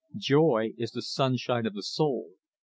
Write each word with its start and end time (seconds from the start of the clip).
Joy 0.17 0.73
is 0.79 0.89
the 0.93 1.03
sunshine 1.03 1.67
of 1.67 1.75
the 1.75 1.83
soul. 1.83 2.31